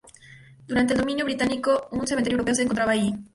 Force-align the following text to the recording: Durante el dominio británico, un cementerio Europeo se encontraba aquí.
Durante 0.67 0.93
el 0.95 0.99
dominio 0.99 1.25
británico, 1.25 1.87
un 1.91 2.07
cementerio 2.07 2.37
Europeo 2.37 2.55
se 2.55 2.63
encontraba 2.63 2.93
aquí. 2.93 3.13